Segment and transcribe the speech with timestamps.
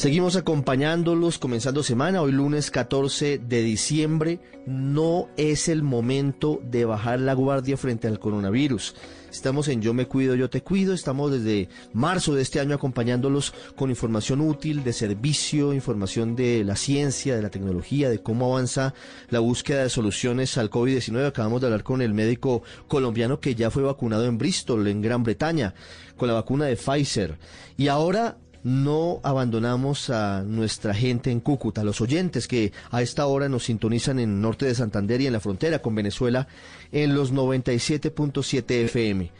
[0.00, 4.40] Seguimos acompañándolos comenzando semana, hoy lunes 14 de diciembre.
[4.64, 8.94] No es el momento de bajar la guardia frente al coronavirus.
[9.30, 10.94] Estamos en Yo me cuido, yo te cuido.
[10.94, 16.76] Estamos desde marzo de este año acompañándolos con información útil, de servicio, información de la
[16.76, 18.94] ciencia, de la tecnología, de cómo avanza
[19.28, 21.26] la búsqueda de soluciones al COVID-19.
[21.26, 25.24] Acabamos de hablar con el médico colombiano que ya fue vacunado en Bristol, en Gran
[25.24, 25.74] Bretaña,
[26.16, 27.38] con la vacuna de Pfizer.
[27.76, 33.48] Y ahora no abandonamos a nuestra gente en Cúcuta, los oyentes que a esta hora
[33.48, 36.46] nos sintonizan en el norte de Santander y en la frontera con Venezuela
[36.92, 39.30] en los 97.7 FM.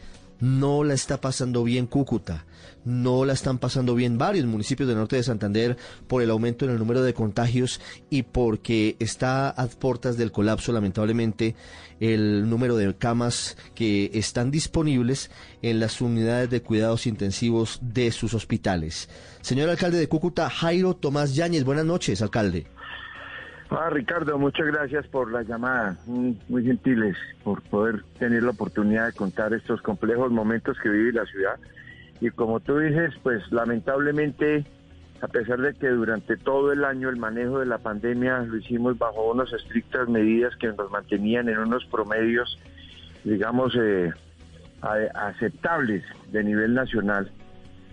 [0.41, 2.45] No la está pasando bien Cúcuta
[2.83, 6.71] no la están pasando bien varios municipios del norte de Santander por el aumento en
[6.71, 11.55] el número de contagios y porque está a puertas del colapso, lamentablemente,
[11.99, 15.29] el número de camas que están disponibles
[15.61, 19.09] en las unidades de cuidados intensivos de sus hospitales.
[19.41, 22.67] Señor alcalde de Cúcuta, Jairo Tomás Yáñez, buenas noches, alcalde.
[23.73, 29.13] Ah, Ricardo, muchas gracias por la llamada, muy gentiles, por poder tener la oportunidad de
[29.13, 31.55] contar estos complejos momentos que vive la ciudad.
[32.19, 34.65] Y como tú dices, pues lamentablemente,
[35.21, 38.97] a pesar de que durante todo el año el manejo de la pandemia lo hicimos
[38.97, 42.59] bajo unas estrictas medidas que nos mantenían en unos promedios,
[43.23, 44.11] digamos, eh,
[45.15, 47.31] aceptables de nivel nacional,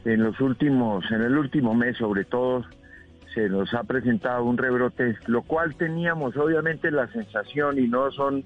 [0.05, 2.65] en los últimos, en el último mes sobre todo,
[3.39, 8.43] se nos ha presentado un rebrote, lo cual teníamos obviamente la sensación y no son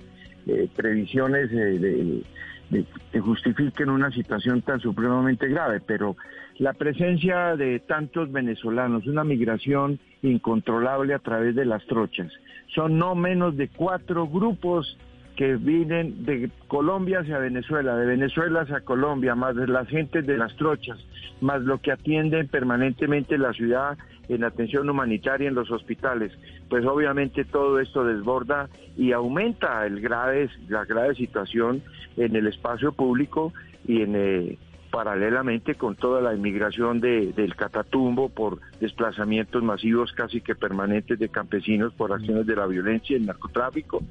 [0.46, 2.22] eh, previsiones eh,
[2.68, 6.16] de que justifiquen una situación tan supremamente grave, pero
[6.58, 12.30] la presencia de tantos venezolanos, una migración incontrolable a través de las trochas,
[12.74, 14.98] son no menos de cuatro grupos
[15.36, 20.36] que vienen de Colombia hacia Venezuela, de Venezuela hacia Colombia, más de las gentes de
[20.36, 20.98] las trochas,
[21.40, 23.96] más lo que atienden permanentemente la ciudad
[24.28, 26.32] en atención humanitaria en los hospitales.
[26.68, 31.82] Pues obviamente todo esto desborda y aumenta el grave, la grave situación
[32.16, 33.52] en el espacio público
[33.86, 34.16] y en...
[34.16, 34.58] Eh,
[34.92, 41.30] paralelamente con toda la inmigración de, del Catatumbo por desplazamientos masivos casi que permanentes de
[41.30, 44.02] campesinos por acciones de la violencia y el narcotráfico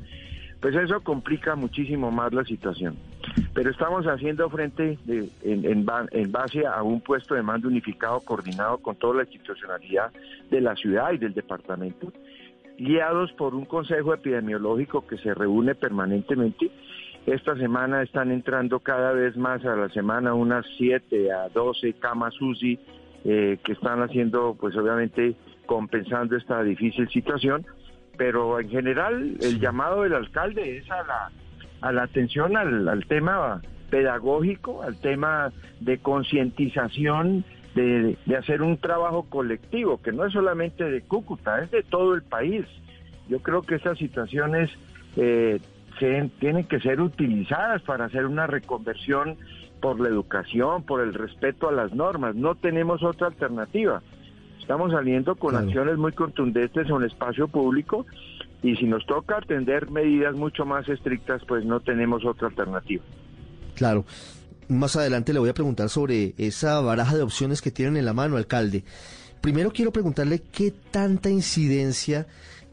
[0.61, 2.95] pues eso complica muchísimo más la situación.
[3.53, 4.97] Pero estamos haciendo frente
[5.43, 5.85] en,
[6.31, 10.11] base a un puesto de mando unificado coordinado con toda la institucionalidad
[10.51, 12.13] de la ciudad y del departamento,
[12.77, 16.69] guiados por un consejo epidemiológico que se reúne permanentemente.
[17.25, 22.39] Esta semana están entrando cada vez más a la semana unas 7 a 12 camas
[22.39, 22.79] UCI
[23.23, 25.35] eh, que están haciendo, pues obviamente,
[25.65, 27.65] compensando esta difícil situación
[28.21, 31.31] pero en general el llamado del alcalde es a la,
[31.81, 37.43] a la atención al, tema pedagógico, al tema de concientización,
[37.73, 42.21] de, hacer un trabajo colectivo, que no es solamente de Cúcuta, es de todo el
[42.21, 42.63] país.
[43.27, 44.69] Yo creo que estas situaciones
[45.15, 45.59] eh,
[45.97, 49.35] tienen que ser utilizadas para hacer una reconversión
[49.81, 52.35] por la educación, por el respeto a las normas.
[52.35, 54.03] No tenemos otra alternativa.
[54.71, 58.05] Estamos saliendo con acciones muy contundentes en el espacio público
[58.63, 63.03] y si nos toca atender medidas mucho más estrictas, pues no tenemos otra alternativa.
[63.75, 64.05] Claro.
[64.69, 68.13] Más adelante le voy a preguntar sobre esa baraja de opciones que tienen en la
[68.13, 68.85] mano, alcalde.
[69.41, 72.27] Primero quiero preguntarle qué tanta incidencia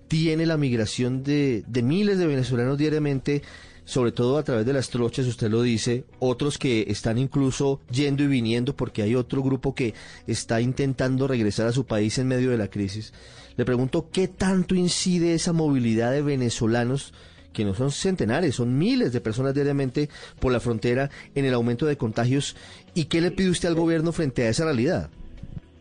[0.07, 3.43] tiene la migración de, de miles de venezolanos diariamente
[3.89, 8.23] sobre todo a través de las trochas, usted lo dice, otros que están incluso yendo
[8.23, 9.95] y viniendo porque hay otro grupo que
[10.27, 13.15] está intentando regresar a su país en medio de la crisis.
[13.57, 17.15] Le pregunto, ¿qué tanto incide esa movilidad de venezolanos?
[17.51, 21.87] que no son centenares, son miles de personas diariamente por la frontera en el aumento
[21.87, 22.57] de contagios.
[22.95, 25.11] ¿Y qué le pide usted al gobierno frente a esa realidad?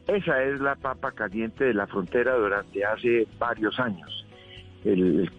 [0.07, 4.25] Esa es la papa caliente de la frontera durante hace varios años.
[4.85, 5.29] el,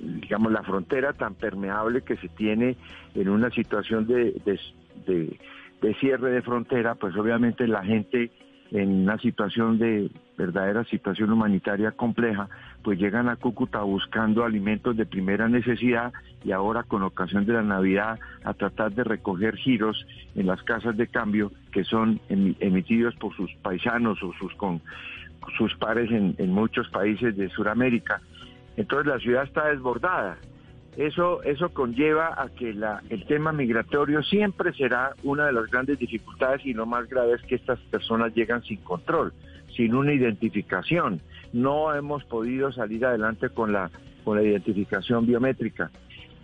[0.00, 2.76] digamos, la frontera tan permeable que se tiene
[3.14, 4.32] en una situación de,
[5.06, 8.30] de, cierre de frontera, pues obviamente la gente
[8.70, 12.48] en una situación de verdadera situación humanitaria compleja,
[12.82, 16.12] pues llegan a Cúcuta buscando alimentos de primera necesidad
[16.44, 20.06] y ahora con ocasión de la Navidad a tratar de recoger giros
[20.36, 24.80] en las casas de cambio que son emitidos por sus paisanos o sus con
[25.58, 28.20] sus pares en, en muchos países de Sudamérica.
[28.76, 30.38] Entonces la ciudad está desbordada.
[30.96, 35.98] Eso, eso conlleva a que la, el tema migratorio siempre será una de las grandes
[35.98, 39.32] dificultades y lo más grave es que estas personas llegan sin control,
[39.76, 41.20] sin una identificación.
[41.52, 43.90] No hemos podido salir adelante con la,
[44.24, 45.90] con la identificación biométrica.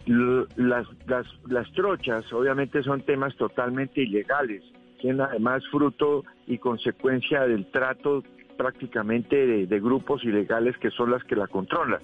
[0.06, 4.62] Las, las, las trochas obviamente son temas totalmente ilegales,
[5.00, 8.22] tienen además fruto y consecuencia del trato
[8.56, 12.00] prácticamente de, grupos ilegales que son las que la controlan.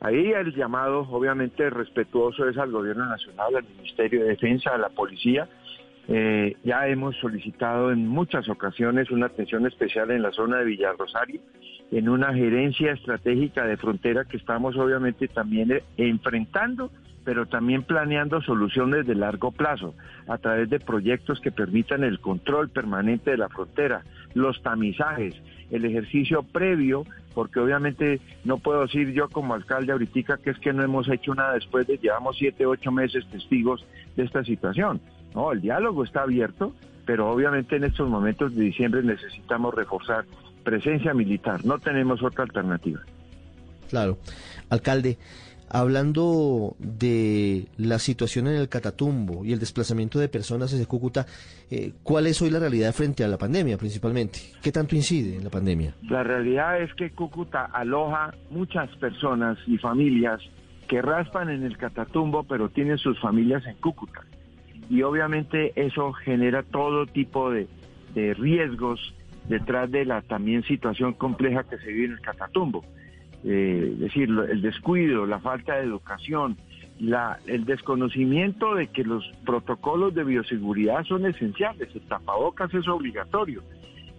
[0.00, 4.90] Ahí el llamado, obviamente, respetuoso es al Gobierno Nacional, al Ministerio de Defensa, a la
[4.90, 5.48] Policía.
[6.08, 11.40] Eh, ya hemos solicitado en muchas ocasiones una atención especial en la zona de Villarrosario,
[11.90, 16.90] en una gerencia estratégica de frontera que estamos obviamente también eh, enfrentando,
[17.24, 19.94] pero también planeando soluciones de largo plazo
[20.28, 24.02] a través de proyectos que permitan el control permanente de la frontera,
[24.34, 25.34] los tamizajes,
[25.70, 27.04] el ejercicio previo,
[27.34, 31.34] porque obviamente no puedo decir yo como alcalde ahorita que es que no hemos hecho
[31.34, 33.84] nada después de llevamos siete, ocho meses testigos
[34.16, 35.00] de esta situación.
[35.34, 36.74] No, el diálogo está abierto,
[37.06, 40.24] pero obviamente en estos momentos de diciembre necesitamos reforzar
[40.62, 43.00] presencia militar, no tenemos otra alternativa.
[43.90, 44.18] Claro.
[44.70, 45.18] Alcalde,
[45.68, 51.26] Hablando de la situación en el Catatumbo y el desplazamiento de personas desde Cúcuta,
[51.70, 54.40] eh, ¿cuál es hoy la realidad frente a la pandemia principalmente?
[54.62, 55.94] ¿Qué tanto incide en la pandemia?
[56.02, 60.40] La realidad es que Cúcuta aloja muchas personas y familias
[60.88, 64.20] que raspan en el Catatumbo, pero tienen sus familias en Cúcuta.
[64.90, 67.66] Y obviamente eso genera todo tipo de,
[68.14, 69.14] de riesgos
[69.48, 72.84] detrás de la también situación compleja que se vive en el Catatumbo
[73.44, 76.56] eh, es decir, el descuido, la falta de educación,
[76.98, 83.62] la, el desconocimiento de que los protocolos de bioseguridad son esenciales, el tapabocas es obligatorio,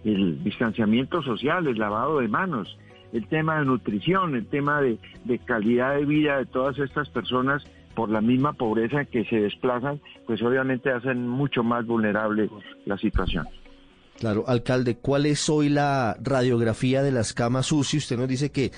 [0.04, 2.78] el distanciamiento social, el lavado de manos,
[3.12, 7.66] el tema de nutrición, el tema de, de calidad de vida de todas estas personas
[7.94, 12.48] por la misma pobreza que se desplazan, pues obviamente hacen mucho más vulnerable
[12.84, 13.46] la situación.
[14.18, 17.98] Claro, alcalde, ¿cuál es hoy la radiografía de las camas UCI?
[17.98, 18.72] Usted nos dice que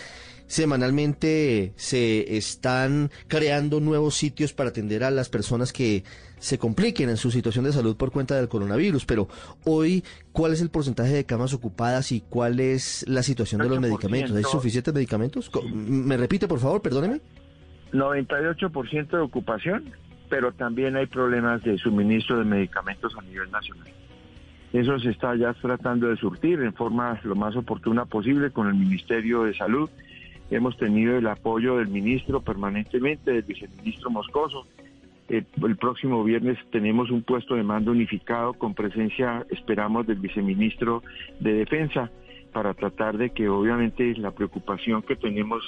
[0.47, 6.03] semanalmente se están creando nuevos sitios para atender a las personas que
[6.39, 9.29] se compliquen en su situación de salud por cuenta del coronavirus, pero
[9.65, 10.03] hoy,
[10.33, 14.37] ¿cuál es el porcentaje de camas ocupadas y cuál es la situación de los medicamentos?
[14.37, 15.51] ¿Hay suficientes medicamentos?
[15.73, 16.81] ¿Me repite, por favor?
[16.81, 17.21] Perdóneme.
[17.93, 19.93] 98% de ocupación,
[20.29, 23.89] pero también hay problemas de suministro de medicamentos a nivel nacional.
[24.73, 28.75] Eso se está ya tratando de surtir en forma lo más oportuna posible con el
[28.75, 29.89] Ministerio de Salud
[30.51, 34.67] Hemos tenido el apoyo del ministro permanentemente, del viceministro Moscoso.
[35.29, 35.45] El,
[35.77, 41.03] próximo viernes tenemos un puesto de mando unificado con presencia, esperamos, del viceministro
[41.39, 42.11] de Defensa
[42.51, 45.63] para tratar de que obviamente la preocupación que tenemos,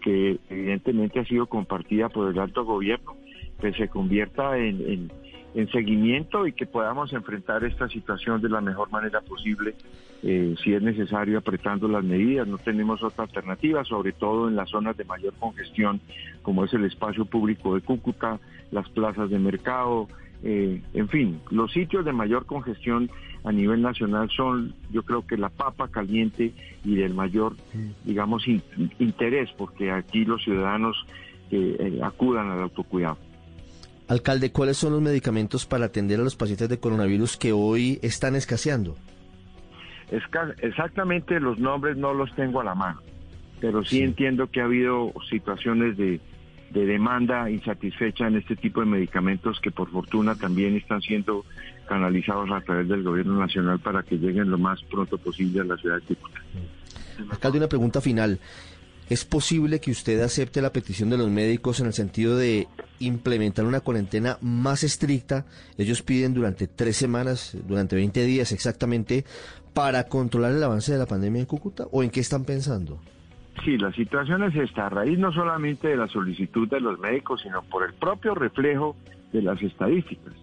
[0.00, 3.16] que evidentemente ha sido compartida por el alto gobierno,
[3.58, 5.10] pues se convierta en en
[5.72, 9.74] seguimiento y que podamos enfrentar esta situación de la mejor manera posible,
[10.22, 12.46] eh, si es necesario apretando las medidas.
[12.46, 16.00] No tenemos otra alternativa, sobre todo en las zonas de mayor congestión,
[16.42, 18.38] como es el espacio público de Cúcuta,
[18.70, 20.08] las plazas de mercado,
[20.42, 23.10] eh, en fin, los sitios de mayor congestión
[23.44, 26.52] a nivel nacional son, yo creo que la papa caliente
[26.84, 27.56] y del mayor,
[28.04, 28.46] digamos,
[28.98, 30.96] interés, porque aquí los ciudadanos
[31.50, 33.18] eh, acudan al autocuidado.
[34.10, 38.34] Alcalde, ¿cuáles son los medicamentos para atender a los pacientes de coronavirus que hoy están
[38.34, 38.96] escaseando?
[40.10, 43.00] exactamente los nombres no los tengo a la mano,
[43.60, 46.20] pero sí, entiendo que ha habido situaciones de,
[46.72, 51.44] demanda insatisfecha en este tipo de medicamentos que por fortuna también están siendo
[51.88, 55.76] canalizados a través del gobierno nacional para que lleguen lo más pronto posible a la
[55.76, 56.40] ciudad de Cúcuta.
[57.30, 58.40] Alcalde, una pregunta final.
[59.10, 62.68] ¿Es posible que usted acepte la petición de los médicos en el sentido de
[63.00, 65.46] implementar una cuarentena más estricta?
[65.76, 69.24] Ellos piden durante tres semanas, durante 20 días exactamente,
[69.74, 71.88] para controlar el avance de la pandemia en Cúcuta.
[71.90, 73.00] ¿O en qué están pensando?
[73.64, 77.40] Sí, la situación es esta, a raíz no solamente de la solicitud de los médicos,
[77.42, 78.94] sino por el propio reflejo
[79.32, 80.34] de las estadísticas.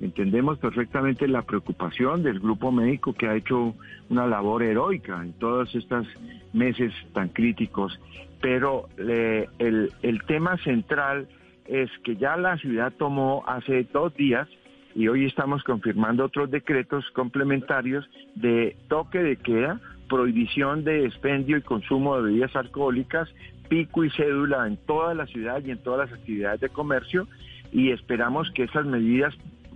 [0.00, 3.74] Entendemos perfectamente la preocupación del grupo médico que ha hecho
[4.08, 6.06] una labor heroica en todos estos
[6.54, 8.00] meses tan críticos,
[8.40, 11.28] pero el, el tema central
[11.66, 14.48] es que ya la ciudad tomó hace dos días
[14.94, 21.62] y hoy estamos confirmando otros decretos complementarios de toque de queda, prohibición de expendio y
[21.62, 23.28] consumo de bebidas alcohólicas,
[23.68, 27.28] pico y cédula en toda la ciudad y en todas las actividades de comercio
[27.70, 29.32] y esperamos que esas medidas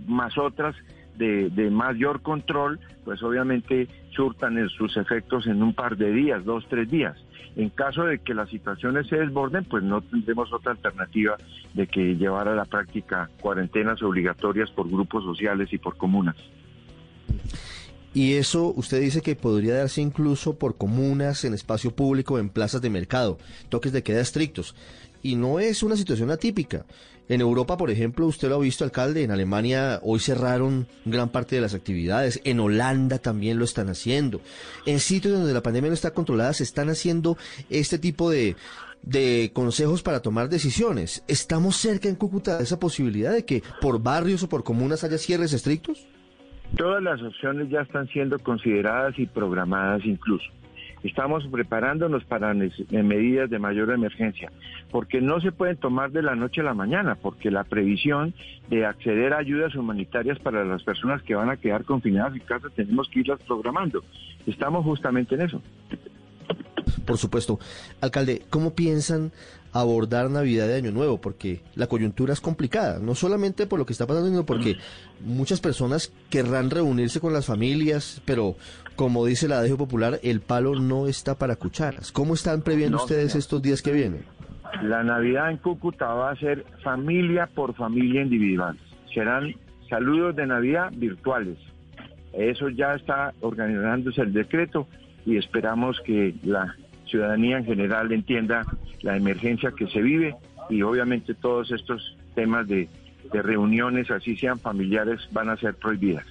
[0.07, 0.75] más otras
[1.17, 6.65] de, de, mayor control, pues obviamente surtan sus efectos en un par de días, dos,
[6.69, 7.17] tres días.
[7.55, 11.37] En caso de que las situaciones se desborden, pues no tendremos otra alternativa
[11.73, 16.35] de que llevar a la práctica cuarentenas obligatorias por grupos sociales y por comunas.
[18.13, 22.81] Y eso usted dice que podría darse incluso por comunas, en espacio público, en plazas
[22.81, 23.37] de mercado,
[23.67, 24.73] toques de queda estrictos.
[25.25, 26.85] Y no es una situación atípica.
[27.27, 31.55] En Europa, por ejemplo, usted lo ha visto, alcalde, en Alemania hoy cerraron gran parte
[31.55, 34.39] de las actividades, en Holanda también lo están haciendo.
[34.85, 37.39] En sitios donde la pandemia no está controlada se están haciendo
[37.71, 38.55] este tipo de,
[39.01, 41.23] de consejos para tomar decisiones.
[41.27, 45.17] ¿Estamos cerca en Cúcuta de esa posibilidad de que por barrios o por comunas haya
[45.17, 46.05] cierres estrictos?
[46.77, 50.51] Todas las opciones ya están siendo consideradas y programadas incluso.
[51.05, 54.51] Estamos preparándonos para medidas de mayor emergencia,
[54.89, 58.33] porque no se pueden tomar de la noche a la mañana, porque la previsión
[58.71, 62.69] de acceder a ayudas humanitarias para las personas que van a quedar confinadas en casa
[62.75, 64.03] tenemos que irlas programando.
[64.47, 65.61] Estamos justamente en eso.
[67.05, 67.59] Por supuesto.
[68.01, 69.31] Alcalde, ¿cómo piensan
[69.81, 71.19] abordar Navidad de Año Nuevo?
[71.19, 74.77] Porque la coyuntura es complicada, no solamente por lo que está pasando, sino porque
[75.23, 78.55] muchas personas querrán reunirse con las familias, pero
[78.95, 82.11] como dice la dejo popular, el palo no está para cucharas.
[82.11, 84.25] ¿Cómo están previendo ustedes estos días que vienen?
[84.81, 88.77] La Navidad en Cúcuta va a ser familia por familia individual.
[89.13, 89.53] Serán
[89.89, 91.57] saludos de Navidad virtuales.
[92.33, 94.87] Eso ya está organizándose el decreto
[95.25, 96.75] y esperamos que la
[97.05, 98.63] ciudadanía en general entienda
[99.01, 100.35] la emergencia que se vive
[100.69, 102.89] y obviamente todos estos temas de,
[103.31, 106.25] de reuniones, así sean familiares, van a ser prohibidas.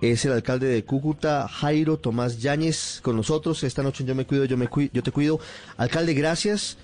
[0.00, 4.44] Es el alcalde de Cúcuta, Jairo Tomás Yáñez, con nosotros esta noche Yo Me Cuido,
[4.46, 5.38] Yo, me cuido, yo Te Cuido.
[5.76, 6.78] Alcalde, gracias.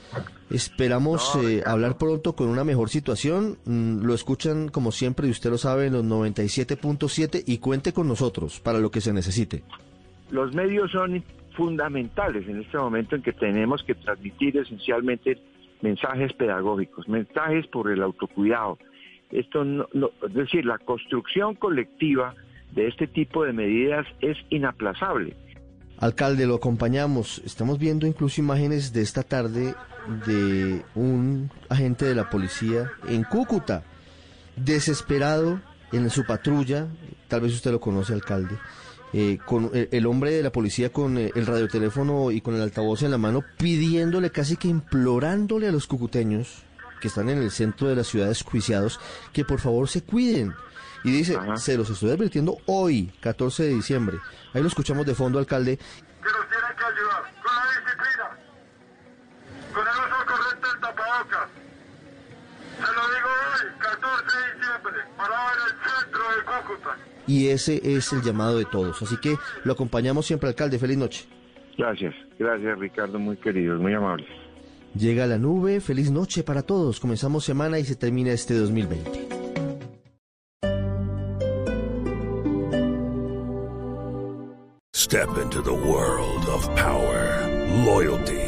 [0.51, 3.59] Esperamos eh, hablar pronto con una mejor situación.
[3.65, 8.07] Mm, lo escuchan, como siempre, y usted lo sabe, en los 97.7 y cuente con
[8.07, 9.65] nosotros para lo que se necesite.
[10.31, 11.25] Los medios son
[11.59, 15.39] fundamentales en este momento en que tenemos que transmitir esencialmente
[15.83, 18.79] mensajes pedagógicos, mensajes por el autocuidado.
[19.33, 19.89] Esto no,
[20.25, 22.35] es decir, la construcción colectiva
[22.71, 25.35] de este tipo de medidas es inaplazable.
[25.99, 27.43] Alcalde, lo acompañamos.
[27.45, 29.75] Estamos viendo incluso imágenes de esta tarde
[30.27, 33.83] de un agente de la policía en Cúcuta,
[34.55, 35.61] desesperado
[35.91, 36.87] en su patrulla.
[37.27, 38.55] Tal vez usted lo conoce, alcalde
[39.13, 43.03] eh, con el, hombre de la policía con eh, el radioteléfono y con el altavoz
[43.03, 46.65] en la mano, pidiéndole, casi que implorándole a los cucuteños
[47.01, 49.01] que están en el centro de la ciudad desjuiciados,
[49.33, 50.55] que por favor se cuiden.
[51.05, 54.19] Y dice, se los estoy advirtiendo hoy, 14 de diciembre.
[54.53, 55.77] Ahí lo escuchamos de fondo, alcalde.
[55.77, 58.39] Que nos tienen que ayudar con la disciplina,
[59.73, 61.68] con el uso correcto del tapabocas.
[62.79, 66.97] Se lo digo hoy, 14 de diciembre, para en el centro de Cúcuta
[67.29, 69.01] y ese es el llamado de todos.
[69.03, 70.79] Así que lo acompañamos siempre, alcalde.
[70.79, 71.27] Feliz noche.
[71.77, 74.27] Gracias, gracias Ricardo, muy queridos, muy amables.
[74.95, 76.99] Llega la nube, feliz noche para todos.
[76.99, 79.29] Comenzamos semana y se termina este 2020.
[84.95, 87.47] Step into the world of power,
[87.85, 88.48] loyalty